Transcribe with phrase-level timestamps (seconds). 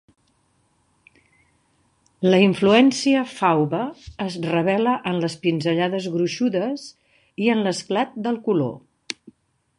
[2.29, 3.83] La influència fauve
[4.25, 6.89] es revela en les pinzellades gruixudes
[7.47, 8.77] i en l'esclat del color.